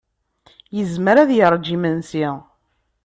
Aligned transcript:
Yezmer 0.75 1.17
ad 1.17 1.31
yaṛǧu 1.37 1.71
imensi. 1.75 2.27